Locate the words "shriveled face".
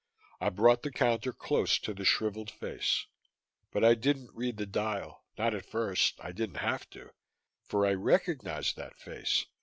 2.05-3.05